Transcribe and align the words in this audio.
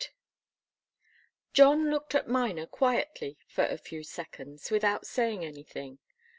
John 1.53 1.91
looked 1.91 2.15
at 2.15 2.27
Miner 2.27 2.65
quietly 2.65 3.37
for 3.47 3.63
a 3.65 3.77
few 3.77 4.01
seconds, 4.03 4.71
without 4.71 5.05
saying 5.05 5.45
anything. 5.45 5.99